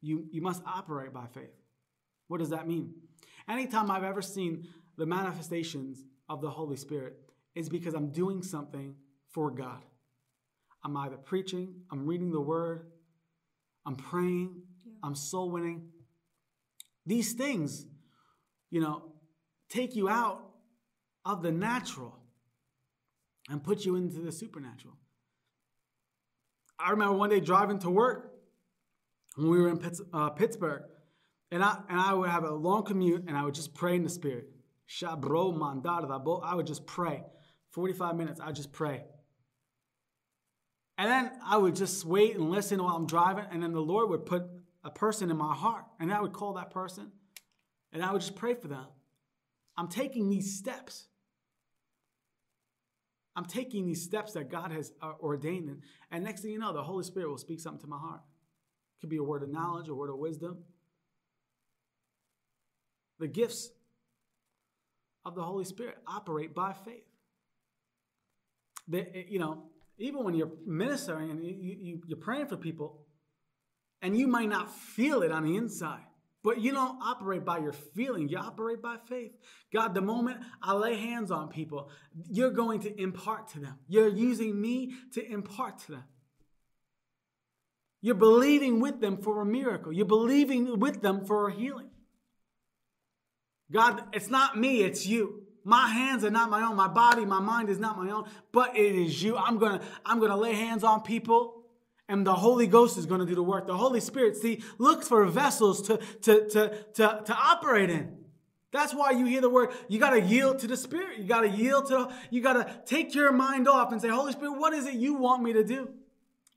[0.01, 1.56] you you must operate by faith.
[2.27, 2.93] What does that mean?
[3.49, 7.15] Anytime I've ever seen the manifestations of the Holy Spirit
[7.56, 8.95] is because I'm doing something
[9.32, 9.82] for God.
[10.84, 12.88] I'm either preaching, I'm reading the word,
[13.86, 14.63] I'm praying,
[15.04, 15.89] I'm soul winning.
[17.06, 17.86] These things,
[18.69, 19.13] you know,
[19.69, 20.41] take you out
[21.26, 22.19] of the natural
[23.50, 24.96] and put you into the supernatural.
[26.80, 28.32] I remember one day driving to work
[29.36, 29.80] when we were in
[30.13, 30.84] uh, Pittsburgh,
[31.52, 34.04] And I and I would have a long commute and I would just pray in
[34.04, 34.50] the spirit.
[34.88, 36.02] Shabro mandar
[36.43, 37.24] I would just pray.
[37.72, 39.04] 45 minutes, I would just pray.
[40.98, 44.10] And then I would just wait and listen while I'm driving, and then the Lord
[44.10, 44.43] would put
[44.84, 47.12] a person in my heart, and I would call that person,
[47.91, 48.86] and I would just pray for them.
[49.78, 51.08] I'm taking these steps.
[53.36, 55.82] I'm taking these steps that God has uh, ordained.
[56.12, 58.22] And next thing you know, the Holy Spirit will speak something to my heart.
[58.98, 60.60] It could be a word of knowledge, a word of wisdom.
[63.19, 63.72] The gifts
[65.26, 67.06] of the Holy Spirit operate by faith.
[68.88, 69.63] They, you know,
[69.98, 73.02] even when you're ministering and you, you, you're praying for people,
[74.03, 76.03] and you might not feel it on the inside,
[76.43, 79.31] but you don't operate by your feeling, you operate by faith.
[79.71, 81.89] God, the moment I lay hands on people,
[82.29, 83.79] you're going to impart to them.
[83.87, 86.03] You're using me to impart to them.
[88.01, 89.93] You're believing with them for a miracle.
[89.93, 91.89] You're believing with them for a healing.
[93.71, 95.43] God, it's not me, it's you.
[95.63, 96.75] My hands are not my own.
[96.75, 99.37] My body, my mind is not my own, but it is you.
[99.37, 101.62] I'm going to I'm going to lay hands on people
[102.09, 103.67] and the Holy Ghost is going to do the work.
[103.67, 108.17] The Holy Spirit, see, looks for vessels to, to, to, to, to operate in.
[108.71, 111.19] That's why you hear the word, you got to yield to the Spirit.
[111.19, 114.31] You got to yield to, you got to take your mind off and say, Holy
[114.31, 115.89] Spirit, what is it you want me to do?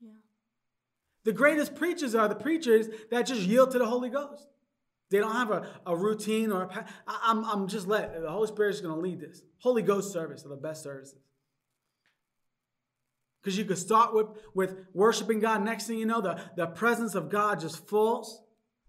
[0.01, 0.09] Yeah.
[1.23, 4.47] The greatest preachers are the preachers that just yield to the Holy Ghost.
[5.09, 8.47] They don't have a, a routine or a, I, I'm, I'm just let, the Holy
[8.47, 9.43] Spirit is going to lead this.
[9.59, 11.19] Holy Ghost service are the best services.
[13.47, 15.63] Because you could start with, with worshiping God.
[15.63, 18.41] Next thing you know, the, the presence of God just falls.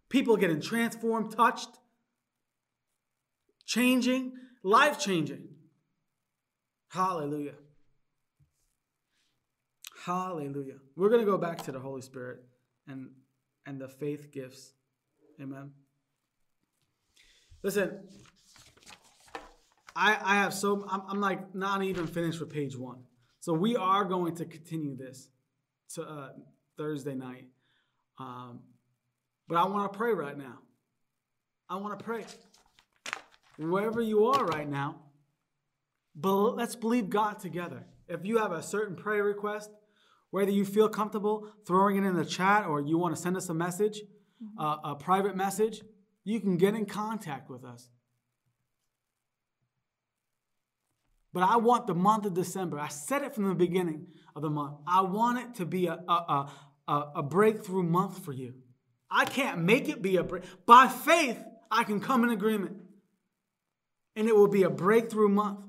[0.09, 1.69] People getting transformed, touched,
[3.67, 4.33] changing,
[4.65, 5.47] life changing.
[6.89, 7.55] Hallelujah.
[10.05, 10.79] Hallelujah.
[10.97, 12.41] We're going to go back to the Holy Spirit
[12.89, 13.11] and,
[13.65, 14.73] and the faith gifts.
[15.41, 15.71] Amen.
[17.63, 18.09] Listen,
[19.95, 23.05] I, I have so, I'm, I'm like not even finished with page one.
[23.49, 25.31] So we are going to continue this
[25.95, 26.29] to uh,
[26.77, 27.47] Thursday night.
[28.19, 28.61] Um,
[29.49, 30.59] but I want to pray right now.
[31.67, 32.27] I want to pray.
[33.57, 34.97] Wherever you are right now,
[36.15, 37.87] but let's believe God together.
[38.07, 39.71] If you have a certain prayer request,
[40.29, 43.49] whether you feel comfortable throwing it in the chat or you want to send us
[43.49, 44.03] a message,
[44.45, 44.61] mm-hmm.
[44.61, 45.81] uh, a private message,
[46.23, 47.89] you can get in contact with us.
[51.33, 52.79] But I want the month of December.
[52.79, 54.77] I said it from the beginning of the month.
[54.87, 56.51] I want it to be a, a,
[56.89, 58.55] a, a breakthrough month for you.
[59.11, 60.45] I can't make it be a break.
[60.67, 61.39] By faith,
[61.71, 62.77] I can come in agreement.
[64.17, 65.61] And it will be a breakthrough month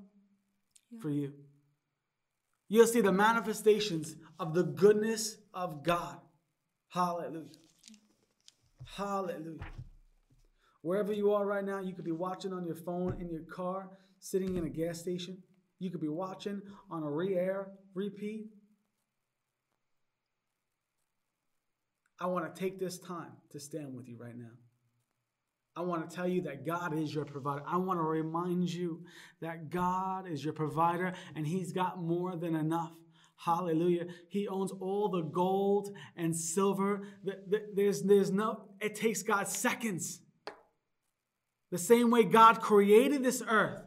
[0.91, 0.99] yeah.
[1.01, 1.33] for you.
[2.67, 6.17] You'll see the manifestations of the goodness of God.
[6.89, 7.45] Hallelujah.
[8.95, 9.59] Hallelujah.
[10.81, 13.89] Wherever you are right now, you could be watching on your phone, in your car,
[14.19, 15.37] sitting in a gas station.
[15.79, 16.61] You could be watching
[16.91, 18.47] on a re-air, repeat.
[22.19, 24.51] I want to take this time to stand with you right now.
[25.75, 27.63] I want to tell you that God is your provider.
[27.65, 29.05] I want to remind you
[29.39, 32.91] that God is your provider and He's got more than enough.
[33.37, 34.07] Hallelujah.
[34.27, 37.07] He owns all the gold and silver.
[37.73, 40.19] There's, there's no, it takes God seconds.
[41.71, 43.81] The same way God created this earth,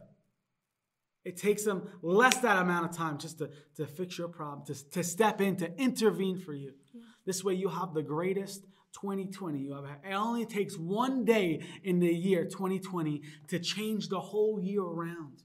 [1.25, 4.89] it takes them less that amount of time just to, to fix your problem, to,
[4.91, 6.73] to step in, to intervene for you.
[6.93, 7.01] Yeah.
[7.25, 8.63] This way you have the greatest
[9.01, 9.99] 2020 you ever had.
[10.03, 15.43] It only takes one day in the year 2020 to change the whole year around.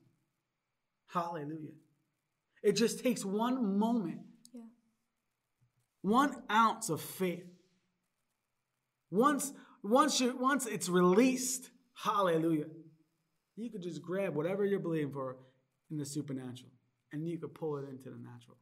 [1.06, 1.72] Hallelujah.
[2.62, 4.20] It just takes one moment,
[4.52, 4.62] yeah.
[6.02, 7.46] one ounce of faith.
[9.10, 12.66] Once, once, you, once it's released, hallelujah,
[13.56, 15.36] you could just grab whatever you're believing for
[15.90, 16.70] in the supernatural,
[17.12, 18.57] and you could pull it into the natural.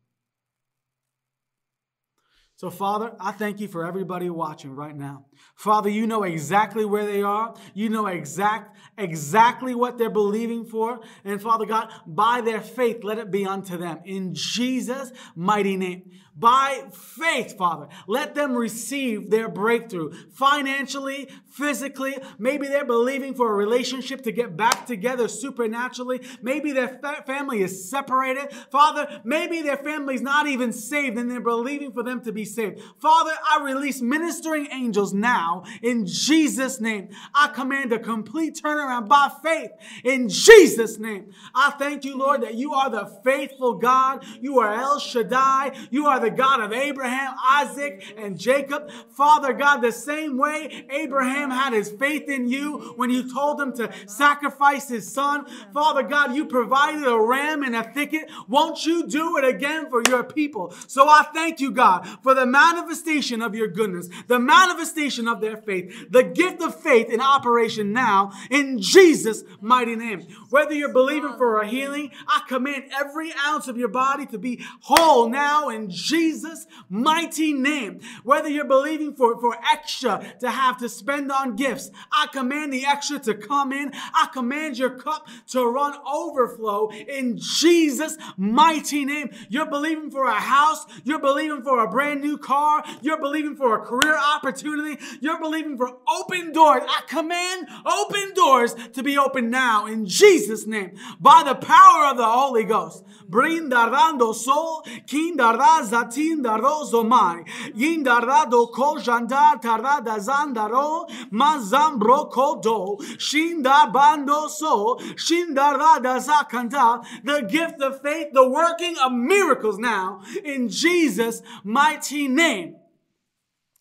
[2.59, 5.27] So, Father, I thank you for everybody watching right now.
[5.57, 7.55] Father, you know exactly where they are.
[7.75, 11.01] You know exact, exactly what they're believing for.
[11.23, 13.99] And Father God, by their faith, let it be unto them.
[14.07, 17.89] In Jesus' mighty name by faith, Father.
[18.07, 22.15] Let them receive their breakthrough financially, physically.
[22.39, 26.21] Maybe they're believing for a relationship to get back together supernaturally.
[26.43, 28.53] Maybe their fa- family is separated.
[28.71, 32.81] Father, maybe their family's not even saved and they're believing for them to be saved.
[33.01, 37.11] Father, I release ministering angels now in Jesus' name.
[37.35, 39.71] I command a complete turnaround by faith
[40.05, 41.33] in Jesus' name.
[41.55, 44.25] I thank you, Lord, that you are the faithful God.
[44.41, 45.77] You are El Shaddai.
[45.91, 48.91] You are the God of Abraham, Isaac, and Jacob.
[49.11, 53.73] Father God, the same way Abraham had his faith in you when you told him
[53.75, 55.47] to sacrifice his son.
[55.73, 58.31] Father God, you provided a ram in a thicket.
[58.49, 60.73] Won't you do it again for your people?
[60.87, 65.57] So I thank you, God, for the manifestation of your goodness, the manifestation of their
[65.57, 70.27] faith, the gift of faith in operation now in Jesus' mighty name.
[70.51, 74.65] Whether you're believing for a healing, I command every ounce of your body to be
[74.83, 78.01] whole now in Jesus' mighty name.
[78.23, 82.87] Whether you're believing for, for extra to have to spend on gifts, I command the
[82.87, 83.93] extra to come in.
[83.95, 89.31] I command your cup to run overflow in Jesus' mighty name.
[89.49, 90.85] You're believing for a house.
[91.05, 92.85] You're believing for a brand new car.
[93.03, 95.03] You're believing for a career opportunity.
[95.21, 96.83] You're believing for open doors.
[96.87, 102.17] I command open doors to be open now in Jesus' name by the power of
[102.17, 103.05] the Holy Ghost.
[103.29, 114.47] Brindarando sol, kindarda zatin dardo zomai, yindarado ko jandar tarada zandaro, mazambro kodo, shinda bando
[114.47, 122.16] so, shindarada zakanda, the gift of faith, the working of miracles now in Jesus' mighty
[122.25, 122.77] name.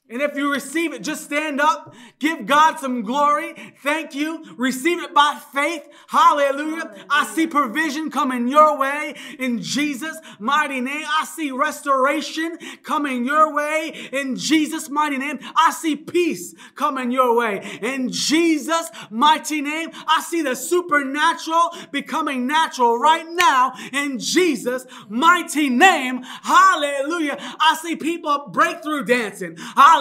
[0.08, 3.56] And if you receive it, just stand up, give God some glory.
[3.82, 4.54] Thank you.
[4.56, 5.82] Receive it by faith.
[6.08, 6.94] Hallelujah.
[7.10, 11.06] I see provision coming your way in Jesus' mighty name.
[11.08, 15.40] I see restoration coming your way in Jesus' mighty name.
[15.56, 19.90] I see peace coming your way in Jesus' mighty name.
[20.08, 26.22] I see the supernatural becoming natural right now in Jesus' mighty name.
[26.44, 27.38] Hallelujah.
[27.40, 29.58] I see people breakthrough dancing.
[29.58, 29.95] Hallelujah.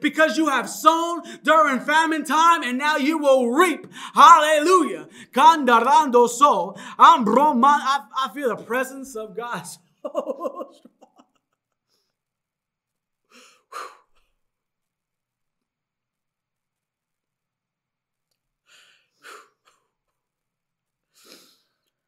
[0.00, 3.86] Because you have sown during famine time and now you will reap.
[4.14, 5.08] Hallelujah.
[5.32, 6.76] Candarando so.
[6.98, 7.24] I'm.
[7.64, 9.64] I, I feel the presence of God.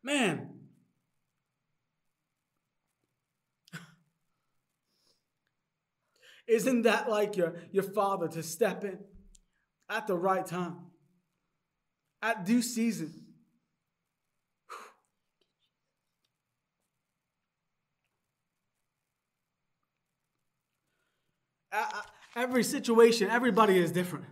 [0.02, 0.55] Man,
[6.46, 8.98] Isn't that like your, your father to step in
[9.88, 10.76] at the right time,
[12.22, 13.26] at due season?
[22.34, 24.26] Every situation, everybody is different.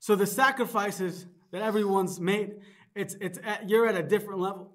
[0.00, 2.56] So the sacrifices that everyone's made,
[2.94, 4.72] it's, it's at, you're at a different level.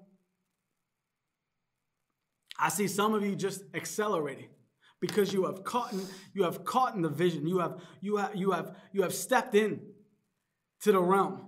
[2.58, 4.48] I see some of you just accelerating
[5.00, 7.46] because you have caught in, you have caught in the vision.
[7.46, 9.80] You have you have you have you have stepped in
[10.82, 11.42] to the realm.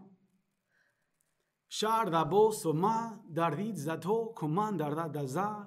[1.68, 5.66] Shar dabo soma darid zato komandar daza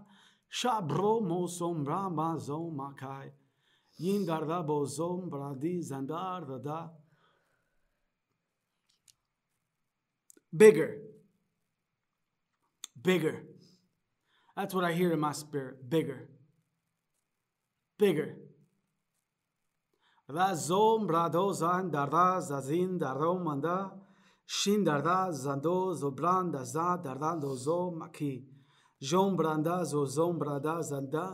[0.51, 3.31] shabro mo sombra ma zo makai
[3.97, 6.89] yin darda bo zom bradi zandar da.
[10.55, 10.97] Bigger.
[13.01, 13.43] Bigger.
[14.55, 15.89] That's what i hear in my spirit.
[15.89, 16.27] Bigger
[18.01, 18.35] bigger.
[20.29, 23.77] Razom bradozan darda zazin daromanda
[24.45, 28.33] shin darda zando zobran daza darda dozo maki
[29.37, 31.25] branda zo zom brada zanda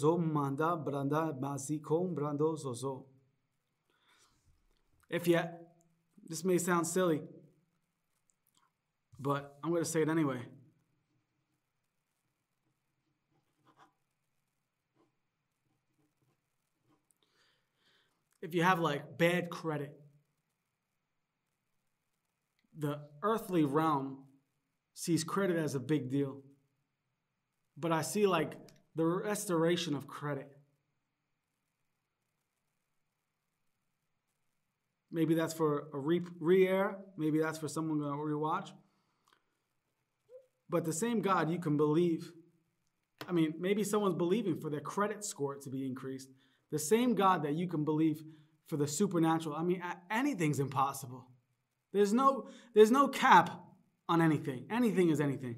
[0.00, 3.06] zom manda branda mazikom brando zozo.
[5.10, 5.40] If you,
[6.28, 7.20] this may sound silly,
[9.18, 10.40] but I'm going to say it anyway.
[18.42, 19.92] If you have like bad credit,
[22.76, 24.18] the earthly realm
[24.94, 26.42] sees credit as a big deal.
[27.76, 28.54] But I see like
[28.96, 30.50] the restoration of credit.
[35.10, 36.96] Maybe that's for a re air.
[37.16, 38.70] Maybe that's for someone going to rewatch.
[40.68, 42.32] But the same God you can believe.
[43.28, 46.28] I mean, maybe someone's believing for their credit score to be increased.
[46.72, 48.20] The same God that you can believe
[48.66, 49.54] for the supernatural.
[49.54, 51.28] I mean, anything's impossible.
[51.92, 53.50] There's no, there's no cap
[54.08, 54.66] on anything.
[54.70, 55.56] Anything is anything.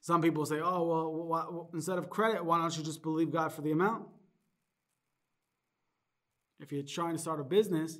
[0.00, 1.44] Some people say, oh, well, why,
[1.74, 4.08] instead of credit, why don't you just believe God for the amount?
[6.58, 7.98] If you're trying to start a business,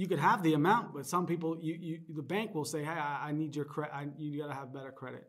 [0.00, 2.90] You could have the amount, but some people, you, you the bank will say, "Hey,
[2.90, 3.92] I, I need your credit.
[4.16, 5.28] You got to have better credit."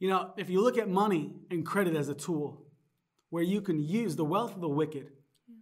[0.00, 2.64] You know, if you look at money and credit as a tool,
[3.28, 5.12] where you can use the wealth of the wicked
[5.46, 5.54] yeah.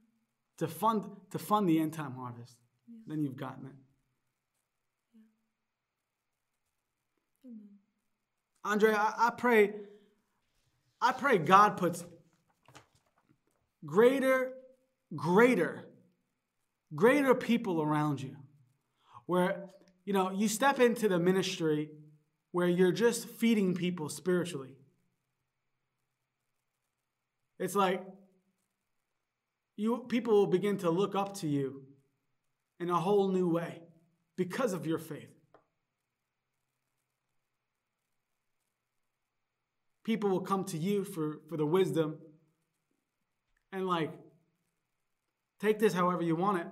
[0.59, 2.57] to fund to fund the end time harvest,
[2.89, 2.99] yeah.
[3.09, 3.73] then you've gotten it.
[7.45, 7.51] Yeah.
[8.65, 9.75] Andre, I, I pray,
[11.03, 12.05] I pray God puts
[13.85, 14.53] greater,
[15.17, 15.85] greater,
[16.95, 18.37] greater people around you.
[19.27, 19.65] Where,
[20.05, 21.91] you know, you step into the ministry
[22.53, 24.77] where you're just feeding people spiritually.
[27.59, 28.03] It's like
[29.77, 31.83] you people will begin to look up to you
[32.81, 33.83] in a whole new way
[34.37, 35.35] because of your faith.
[40.05, 42.17] People will come to you for, for the wisdom
[43.73, 44.13] and like
[45.61, 46.67] take this however you want it.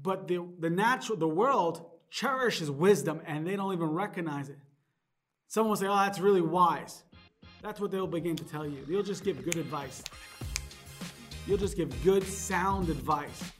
[0.00, 4.58] But the, the natural, the world cherishes wisdom and they don't even recognize it.
[5.48, 7.02] Someone will say, Oh, that's really wise.
[7.60, 8.84] That's what they'll begin to tell you.
[8.88, 10.02] They'll just give good advice.
[11.46, 13.52] You'll just give good, sound advice.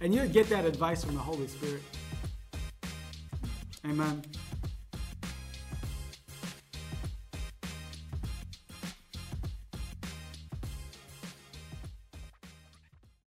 [0.00, 1.82] And you'll get that advice from the Holy Spirit.
[3.86, 4.22] Amen.